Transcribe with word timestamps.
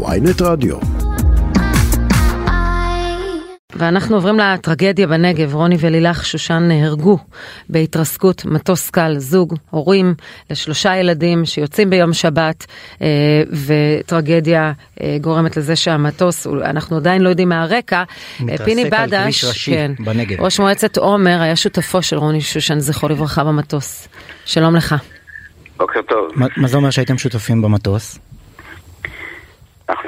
ויינט 0.00 0.42
רדיו. 0.42 0.76
ואנחנו 3.76 4.16
עוברים 4.16 4.38
לטרגדיה 4.38 5.06
בנגב. 5.06 5.54
רוני 5.54 5.76
ולילך 5.80 6.26
שושן 6.26 6.62
נהרגו 6.68 7.18
בהתרסקות 7.68 8.44
מטוס 8.44 8.90
קל, 8.90 9.14
זוג, 9.18 9.54
הורים 9.70 10.14
לשלושה 10.50 10.96
ילדים 10.96 11.44
שיוצאים 11.44 11.90
ביום 11.90 12.12
שבת, 12.12 12.66
אה, 13.02 13.06
וטרגדיה 13.66 14.72
אה, 15.02 15.16
גורמת 15.20 15.56
לזה 15.56 15.76
שהמטוס, 15.76 16.46
אנחנו 16.46 16.96
עדיין 16.96 17.22
לא 17.22 17.28
יודעים 17.28 17.48
מה 17.48 17.62
הרקע. 17.62 18.02
אה, 18.48 18.58
פיני 18.64 18.84
בדש, 18.84 19.22
כביש 19.22 19.44
ראשי 19.44 19.74
כן, 19.74 19.92
בנגב. 19.98 20.40
ראש 20.40 20.60
מועצת 20.60 20.96
עומר, 20.96 21.40
היה 21.40 21.56
שותפו 21.56 22.02
של 22.02 22.16
רוני 22.16 22.40
שושן, 22.40 22.78
זכרו 22.78 23.08
לברכה, 23.08 23.44
במטוס. 23.44 24.08
שלום 24.44 24.76
לך. 24.76 24.94
בוקר 25.76 26.00
טוב. 26.08 26.28
מה 26.34 26.46
מה 26.56 26.68
זה 26.68 26.76
אומר 26.76 26.90
שהייתם 26.90 27.18
שותפים 27.18 27.62
במטוס? 27.62 28.18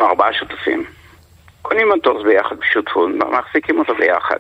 אנחנו 0.05 0.17
ארבעה 0.17 0.33
שותפים. 0.33 0.85
קונים 1.63 1.89
מטוס 1.89 2.23
ביחד 2.23 2.57
בשותפות, 2.57 3.11
מחזיקים 3.15 3.79
אותו 3.79 3.95
ביחד. 3.95 4.39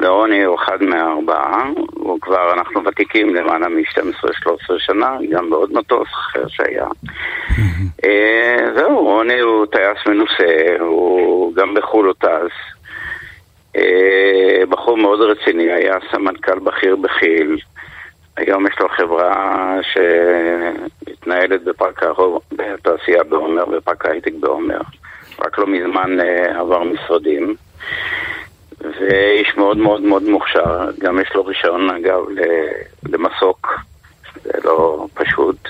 ורוני 0.00 0.44
הוא 0.44 0.56
אחד 0.56 0.82
מהארבעה, 0.82 1.68
הוא 1.94 2.20
כבר, 2.20 2.52
אנחנו 2.52 2.84
ותיקים 2.84 3.34
למעלה 3.34 3.68
מ-12-13 3.68 4.78
שנה, 4.78 5.16
גם 5.30 5.50
בעוד 5.50 5.72
מטוס 5.72 6.08
אחר 6.12 6.48
שהיה. 6.48 6.86
אה, 8.04 8.66
זהו, 8.74 9.04
רוני 9.04 9.40
הוא 9.40 9.66
טייס 9.66 9.98
מנוסה, 10.06 10.76
הוא 10.80 11.54
גם 11.54 11.74
בחו"ל 11.74 12.06
הוא 12.06 12.14
טס. 12.14 12.52
אה, 13.76 14.66
בחור 14.68 14.96
מאוד 14.96 15.20
רציני, 15.20 15.72
היה 15.72 15.94
סמנכ"ל 16.10 16.58
בכיר 16.58 16.96
בכי"ל. 16.96 17.56
היום 18.36 18.66
יש 18.66 18.74
לו 18.80 18.88
חברה 18.88 19.74
שמתנהלת 19.82 21.64
בפארק 21.64 22.02
הרוב, 22.02 22.42
בתעשייה 22.52 23.24
בעומר, 23.24 23.64
בפארק 23.64 24.06
ההייטק 24.06 24.32
בעומר. 24.40 24.80
רק 25.38 25.58
לא 25.58 25.66
מזמן 25.66 26.20
אה, 26.20 26.60
עבר 26.60 26.82
משרדים. 26.82 27.56
ואיש 28.80 29.56
מאוד 29.56 29.76
מאוד 29.76 30.02
מאוד 30.02 30.22
מוכשר, 30.22 30.90
גם 30.98 31.20
יש 31.20 31.34
לו 31.34 31.44
רישיון 31.44 31.90
אגב 31.90 32.24
למסוק, 33.08 33.80
זה 34.42 34.52
לא 34.64 35.06
פשוט. 35.14 35.68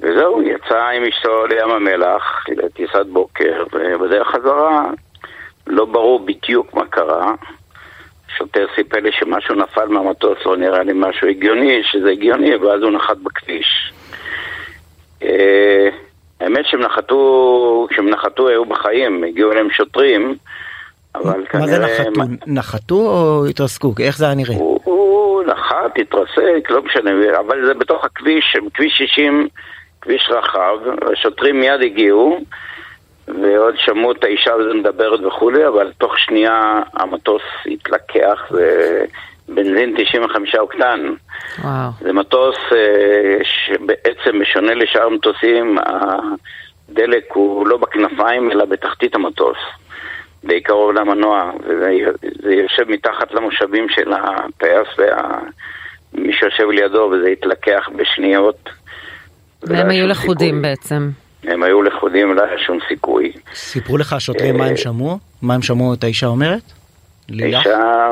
וזהו, 0.00 0.42
יצא 0.42 0.88
עם 0.88 1.02
אשתו 1.04 1.46
לים 1.46 1.70
המלח 1.70 2.44
לטיסת 2.48 3.06
בוקר, 3.12 3.64
ובדרך 3.72 4.28
חזרה 4.28 4.90
לא 5.66 5.84
ברור 5.84 6.20
בדיוק 6.20 6.74
מה 6.74 6.86
קרה. 6.86 7.34
שוטר 8.38 8.66
סיפר 8.76 8.98
לי 9.00 9.10
שמשהו 9.12 9.54
נפל 9.54 9.86
מהמטוס, 9.88 10.38
לא 10.46 10.56
נראה 10.56 10.82
לי 10.82 10.92
משהו 10.94 11.28
הגיוני, 11.28 11.82
שזה 11.84 12.10
הגיוני, 12.10 12.56
ואז 12.56 12.82
הוא 12.82 12.90
נחת 12.90 13.16
בכביש. 13.16 13.92
אה, 15.22 15.88
האמת 16.40 16.66
שהם 16.66 16.80
נחתו, 16.80 17.86
כשהם 17.90 18.08
נחתו 18.08 18.48
היו 18.48 18.64
בחיים, 18.64 19.24
הגיעו 19.24 19.52
אליהם 19.52 19.70
שוטרים, 19.70 20.36
אבל 21.14 21.46
כנראה... 21.48 21.66
מה 21.66 21.66
זה 21.66 21.78
נחתו? 21.78 22.20
נחתו 22.46 22.94
או 22.94 23.46
התרסקו? 23.46 23.94
איך 24.00 24.18
זה 24.18 24.24
היה 24.24 24.34
נראה? 24.34 24.54
הוא, 24.54 24.80
הוא 24.84 25.42
נחת, 25.44 25.98
התרסק, 25.98 26.70
לא 26.70 26.82
משנה, 26.82 27.10
אבל 27.40 27.66
זה 27.66 27.74
בתוך 27.74 28.04
הכביש, 28.04 28.56
כביש 28.74 28.98
60, 28.98 29.48
כביש 30.00 30.30
רחב, 30.30 30.76
השוטרים 31.12 31.60
מיד 31.60 31.82
הגיעו, 31.82 32.40
ועוד 33.28 33.74
שמעו 33.76 34.12
את 34.12 34.24
האישה 34.24 34.52
הזו 34.52 34.74
מדברת 34.74 35.20
וכולי, 35.20 35.66
אבל 35.68 35.92
תוך 35.98 36.18
שנייה 36.18 36.80
המטוס 36.94 37.42
התלקח, 37.66 38.40
זה 38.50 39.04
בנזין 39.48 39.94
95 39.96 40.54
אוקטן. 40.54 41.00
וואו. 41.64 41.90
זה 42.00 42.12
מטוס 42.12 42.56
אה, 42.72 43.38
שבעצם 43.44 44.38
בשונה 44.40 44.74
לשאר 44.74 45.02
המטוסים, 45.02 45.78
הדלק 46.88 47.24
הוא 47.32 47.66
לא 47.66 47.76
בכנפיים 47.76 48.50
אלא 48.50 48.64
בתחתית 48.64 49.14
המטוס, 49.14 49.58
די 50.44 50.60
קרוב 50.60 50.92
למנוע, 50.92 51.52
וזה 51.60 51.90
זה 52.42 52.54
יושב 52.54 52.88
מתחת 52.88 53.32
למושבים 53.32 53.88
של 53.88 54.12
הטייס 54.12 54.88
ומי 54.98 56.32
שיושב 56.32 56.70
לידו, 56.70 57.12
וזה 57.12 57.28
התלקח 57.28 57.88
בשניות. 57.96 58.70
והם 59.62 59.90
היו 59.90 60.06
לכודים. 60.06 60.62
בעצם. 60.62 61.23
הם 61.46 61.62
היו 61.62 61.82
לכודים, 61.82 62.34
לא 62.34 62.42
היה 62.42 62.58
שום 62.58 62.78
סיכוי. 62.88 63.32
סיפרו 63.54 63.98
לך 63.98 64.12
השוטרים 64.12 64.56
מה 64.56 64.66
הם 64.66 64.76
שמעו? 64.76 65.18
מה 65.42 65.54
הם 65.54 65.62
שמעו 65.62 65.94
את 65.94 66.04
האישה 66.04 66.26
אומרת? 66.26 66.62
לילך? 67.28 67.58
אישה, 67.58 68.08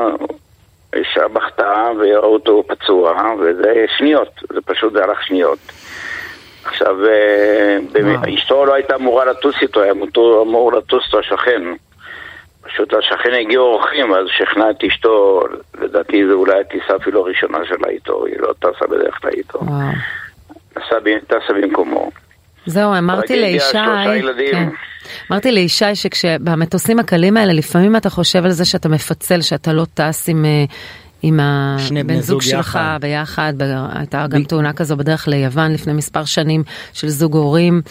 אישה 0.95 1.27
בכתה 1.27 1.89
וראו 1.99 2.33
אותו 2.33 2.63
פצוע, 2.67 3.13
וזה 3.39 3.73
שניות, 3.97 4.29
זה 4.53 4.61
פשוט 4.65 4.93
זה 4.93 5.03
הלך 5.03 5.23
שניות. 5.23 5.59
עכשיו, 6.65 6.95
אה. 7.05 7.77
אשתו 8.35 8.65
לא 8.65 8.73
הייתה 8.73 8.95
אמורה 8.95 9.25
לטוס 9.25 9.55
איתו, 9.61 9.81
היה 9.81 9.93
אמור- 10.41 10.73
לטוס 10.73 11.03
איתו 11.05 11.19
השכן. 11.19 11.61
פשוט 12.61 12.93
לשכן 12.93 13.33
הגיעו 13.41 13.63
אורחים, 13.65 14.13
אז 14.13 14.25
שכנע 14.37 14.69
את 14.69 14.83
אשתו, 14.83 15.41
לדעתי 15.81 16.27
זו 16.27 16.33
אולי 16.33 16.59
הטיסה 16.59 16.95
אפילו 17.01 17.19
הראשונה 17.21 17.57
שלה 17.65 17.89
איתו, 17.89 18.25
היא 18.25 18.35
לא 18.39 18.53
טסה 18.59 18.87
בדרך 18.89 19.21
כלל 19.21 19.31
איתו. 19.37 19.59
טסה 21.27 21.53
במקומו. 21.61 22.11
זהו, 22.65 22.97
אמרתי 22.97 23.41
לישי. 23.41 23.77
כן. 24.51 24.69
אמרתי 25.31 25.51
לישי 25.51 25.95
שכשבמטוסים 25.95 26.99
הקלים 26.99 27.37
האלה, 27.37 27.53
לפעמים 27.53 27.95
אתה 27.95 28.09
חושב 28.09 28.45
על 28.45 28.51
זה 28.51 28.65
שאתה 28.65 28.89
מפצל, 28.89 29.41
שאתה 29.41 29.73
לא 29.73 29.85
טס 29.93 30.29
עם, 30.29 30.45
אה, 30.45 30.65
עם 31.23 31.39
הבן 31.99 32.13
זוג 32.13 32.21
זוג 32.21 32.41
שלך 32.41 32.59
יחד. 32.59 32.97
ביחד, 33.01 33.53
ב- 33.57 33.97
הייתה 33.97 34.25
גם 34.29 34.43
תאונה 34.43 34.73
כזו 34.73 34.97
בדרך 34.97 35.27
ליוון 35.27 35.73
לפני 35.73 35.93
מספר 35.93 36.25
שנים 36.25 36.63
של 36.93 37.07
זוג 37.07 37.33
הורים. 37.35 37.81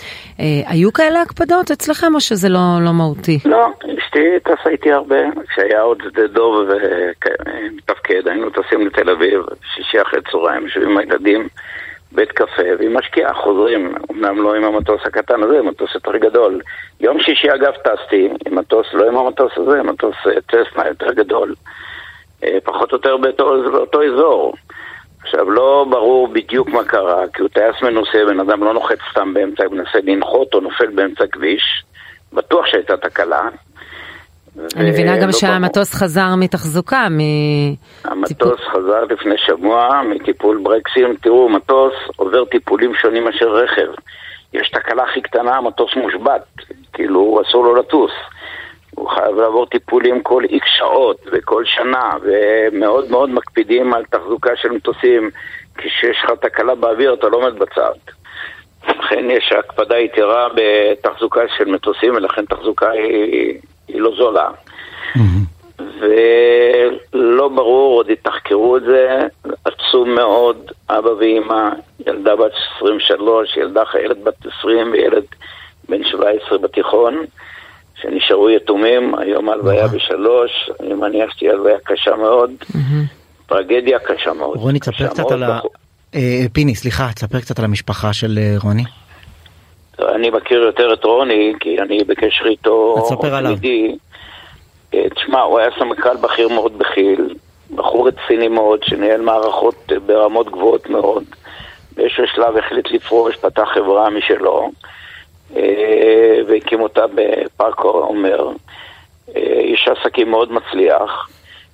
אה, 0.40 0.44
היו 0.66 0.92
כאלה 0.92 1.22
הקפדות 1.22 1.70
אצלכם 1.70 2.14
או 2.14 2.20
שזה 2.20 2.48
לא, 2.48 2.60
לא 2.80 2.92
מהותי? 2.92 3.38
לא, 3.44 3.66
אשתי 3.98 4.18
טסה 4.42 4.70
איתי 4.70 4.92
הרבה, 4.92 5.16
כשהיה 5.48 5.80
עוד 5.80 6.02
שדה 6.04 6.26
דוב 6.26 6.54
ומתפקד, 6.68 8.28
היינו 8.28 8.50
טסים 8.50 8.86
לתל 8.86 9.10
אביב, 9.10 9.40
שישי 9.74 10.02
אחרי 10.02 10.20
צהריים, 10.32 10.62
יושבים 10.62 10.88
עם 10.90 10.98
הילדים, 10.98 11.48
בית 12.14 12.32
קפה, 12.32 12.62
והיא 12.78 12.90
משקיעה, 12.90 13.34
חוזרים, 13.34 13.94
אמנם 14.12 14.42
לא 14.42 14.54
עם 14.54 14.64
המטוס 14.64 15.00
הקטן 15.04 15.42
הזה, 15.42 15.62
מטוס 15.62 15.94
יותר 15.94 16.16
גדול. 16.16 16.60
יום 17.00 17.20
שישי 17.20 17.54
אגב 17.54 17.72
טסתי 17.72 18.28
עם 18.46 18.58
מטוס, 18.58 18.86
לא 18.92 19.08
עם 19.08 19.16
המטוס 19.16 19.52
הזה, 19.56 19.82
מטוס 19.82 20.14
אה, 20.26 20.40
צסנה 20.40 20.88
יותר 20.88 21.12
גדול, 21.12 21.54
אה, 22.44 22.58
פחות 22.64 22.92
או 22.92 22.96
יותר 22.96 23.16
באותו, 23.16 23.62
באותו 23.72 24.02
אזור. 24.02 24.54
עכשיו, 25.22 25.50
לא 25.50 25.86
ברור 25.90 26.28
בדיוק 26.28 26.68
מה 26.68 26.84
קרה, 26.84 27.24
כי 27.34 27.42
הוא 27.42 27.48
טייס 27.48 27.82
מנוסה, 27.82 28.18
בן 28.28 28.40
אדם 28.40 28.64
לא 28.64 28.74
נוחת 28.74 28.98
סתם 29.10 29.34
באמצע, 29.34 29.64
מנסה 29.70 29.98
לנחות 30.04 30.54
או 30.54 30.60
נופל 30.60 30.86
באמצע 30.86 31.26
כביש. 31.26 31.84
בטוח 32.32 32.66
שהייתה 32.66 32.96
תקלה. 32.96 33.48
אני 34.76 34.90
מבינה 34.90 35.16
גם 35.16 35.22
ולא 35.22 35.32
שהמטוס 35.32 35.94
חזר 35.94 36.34
מתחזוקה, 36.38 37.08
מ... 37.10 37.18
המטוס 38.04 38.60
חזר 38.72 39.04
לפני 39.04 39.34
שבוע 39.38 40.02
מטיפול 40.02 40.60
ברקסים. 40.62 41.16
תראו, 41.22 41.48
מטוס 41.48 41.92
עובר 42.16 42.44
טיפולים 42.44 42.94
שונים 42.94 43.24
מאשר 43.24 43.48
רכב. 43.48 43.88
יש 44.52 44.70
תקלה 44.70 45.02
הכי 45.04 45.20
קטנה, 45.22 45.56
המטוס 45.56 45.90
מושבת. 45.96 46.42
כאילו, 46.92 47.40
אסור 47.42 47.64
לו 47.64 47.74
לטוס. 47.74 48.10
הוא 48.94 49.08
חייב 49.08 49.36
לעבור 49.36 49.66
טיפולים 49.66 50.22
כל 50.22 50.44
איקס 50.44 50.68
שעות 50.78 51.16
וכל 51.32 51.64
שנה, 51.64 52.10
ומאוד 52.22 53.10
מאוד 53.10 53.30
מקפידים 53.30 53.94
על 53.94 54.04
תחזוקה 54.10 54.56
של 54.56 54.68
מטוסים. 54.68 55.30
כשיש 55.78 56.16
לך 56.24 56.30
תקלה 56.40 56.74
באוויר 56.74 57.14
אתה 57.14 57.28
לא 57.28 57.36
עומד 57.36 57.58
בצד. 57.58 57.94
לכן 58.88 59.30
יש 59.30 59.52
הקפדה 59.58 59.98
יתרה 59.98 60.48
בתחזוקה 60.54 61.40
של 61.58 61.64
מטוסים, 61.64 62.14
ולכן 62.14 62.44
תחזוקה 62.44 62.90
היא, 62.90 63.58
היא 63.88 64.00
לא 64.00 64.10
זולה. 64.16 64.48
ולא 66.00 67.48
ברור, 67.48 67.94
עוד 67.94 68.10
יתחקרו 68.10 68.76
את 68.76 68.82
זה, 68.82 69.26
עצום 69.64 70.14
מאוד, 70.14 70.56
אבא 70.90 71.08
ואימא, 71.08 71.68
ילדה 72.06 72.36
בת 72.36 72.52
23, 72.76 73.56
ילדה 73.56 73.84
חיילת 73.84 74.18
בת 74.24 74.46
20 74.60 74.92
וילד 74.92 75.24
בן 75.88 76.04
17 76.04 76.58
בתיכון, 76.58 77.14
שנשארו 78.00 78.50
יתומים, 78.50 79.14
היום 79.18 79.48
ההלוויה 79.48 79.86
בשלוש, 79.88 80.70
אני 80.80 80.94
מניח 80.94 81.30
שתהיה 81.30 81.52
הלוויה 81.52 81.76
קשה 81.84 82.16
מאוד, 82.16 82.50
טרגדיה 83.46 83.98
קשה 83.98 84.32
מאוד. 84.32 84.56
רוני, 84.56 84.80
תספר 84.80 85.06
קצת 85.08 85.30
על 85.30 85.42
ה... 85.42 85.60
אה, 86.14 86.44
פיני, 86.52 86.74
סליחה, 86.74 87.08
תספר 87.12 87.40
קצת 87.40 87.58
על 87.58 87.64
המשפחה 87.64 88.12
של 88.12 88.38
אה, 88.38 88.54
רוני. 88.62 88.84
אני 90.00 90.30
מכיר 90.30 90.62
יותר 90.62 90.92
את 90.92 91.04
רוני, 91.04 91.52
כי 91.60 91.78
אני 91.78 92.04
בקשר 92.04 92.46
איתו 92.46 92.94
אז 92.98 93.04
ספר 93.04 93.34
עליו. 93.34 93.56
אה, 94.94 95.08
תשמע, 95.14 95.40
הוא 95.40 95.58
היה 95.58 95.70
סמנכ"ל 95.78 96.16
בכיר 96.16 96.48
מאוד 96.48 96.78
בכי"ל, 96.78 97.34
בחור 97.74 98.08
רציני 98.08 98.48
מאוד, 98.48 98.84
שניהל 98.84 99.20
מערכות 99.20 99.92
אה, 99.92 100.00
ברמות 100.00 100.50
גבוהות 100.50 100.90
מאוד. 100.90 101.24
באיזשהו 101.96 102.24
שלב 102.34 102.56
החליט 102.56 102.90
לפרוש, 102.90 103.36
פתח 103.36 103.68
חברה 103.74 104.10
משלו, 104.10 104.70
אה, 105.56 106.40
והקים 106.46 106.80
אותה 106.80 107.04
בפארק 107.14 107.78
עומר. 107.78 108.48
איש 109.36 109.88
עסקים 109.88 110.30
מאוד 110.30 110.52
מצליח. 110.52 111.28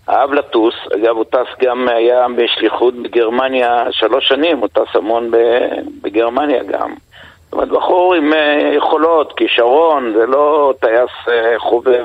אהב 0.09 0.33
לטוס, 0.33 0.75
אגב 0.95 1.17
הוא 1.17 1.25
טס 1.25 1.63
גם, 1.63 1.89
היה 1.89 2.27
בשליחות 2.37 2.95
בגרמניה 2.95 3.85
שלוש 3.91 4.29
שנים, 4.29 4.59
הוא 4.59 4.69
טס 4.69 4.95
המון 4.95 5.31
בגרמניה 6.03 6.63
גם. 6.63 6.95
זאת 7.49 7.53
אומרת, 7.53 7.69
בחור 7.69 8.15
עם 8.15 8.33
אה, 8.33 8.71
יכולות, 8.77 9.33
כישרון, 9.37 10.15
זה 10.17 10.27
לא 10.27 10.75
טייס 10.81 11.11
אה, 11.29 11.59
חובב 11.59 12.05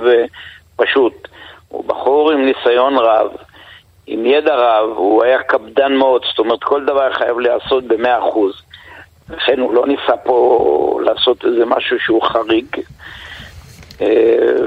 פשוט. 0.76 1.28
הוא 1.70 1.84
בחור 1.88 2.32
עם 2.32 2.46
ניסיון 2.46 2.98
רב, 2.98 3.28
עם 4.08 4.26
ידע 4.26 4.56
רב, 4.56 4.90
הוא 4.96 5.24
היה 5.24 5.44
קפדן 5.44 5.94
מאוד, 5.94 6.22
זאת 6.30 6.40
אומרת, 6.40 6.64
כל 6.64 6.86
דבר 6.86 7.14
חייב 7.14 7.40
להיעשות 7.40 7.84
במאה 7.84 8.20
אחוז. 8.20 8.62
לכן 9.30 9.60
הוא 9.60 9.74
לא 9.74 9.88
ניסה 9.88 10.18
פה 10.24 11.00
לעשות 11.04 11.46
איזה 11.46 11.66
משהו 11.66 12.00
שהוא 12.00 12.24
חריג. 12.24 12.66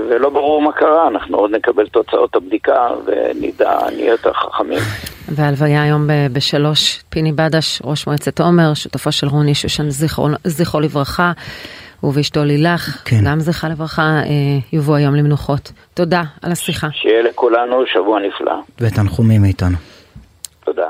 ולא 0.08 0.30
ברור 0.30 0.62
מה 0.62 0.72
קרה, 0.72 1.08
אנחנו 1.08 1.38
עוד 1.38 1.50
נקבל 1.50 1.88
תוצאות 1.88 2.36
הבדיקה 2.36 2.88
ונדע, 3.04 3.78
נהיה 3.96 4.10
יותר 4.10 4.32
חכמים. 4.32 4.78
והלוויה 5.28 5.82
היום 5.82 6.08
בשלוש, 6.32 7.02
פיני 7.08 7.32
בדש, 7.32 7.82
ראש 7.84 8.06
מועצת 8.06 8.40
עומר, 8.40 8.74
שותפו 8.74 9.12
של 9.12 9.26
רוני 9.26 9.54
שושן, 9.54 9.90
זכרו, 9.90 10.28
זכרו 10.44 10.80
לברכה, 10.80 11.32
הוא 12.00 12.12
ואשתו 12.14 12.44
לילך, 12.44 13.02
כן. 13.04 13.16
גם 13.24 13.40
זכרה 13.40 13.70
לברכה, 13.70 14.02
אה, 14.02 14.22
יובאו 14.72 14.94
היום 14.94 15.14
למנוחות. 15.14 15.72
תודה 15.94 16.22
על 16.42 16.52
השיחה. 16.52 16.88
שיהיה 16.92 17.22
לכולנו 17.22 17.82
שבוע 17.86 18.20
נפלא. 18.20 18.54
ותנחומים 18.80 19.42
מאיתנו. 19.42 19.76
תודה. 20.64 20.88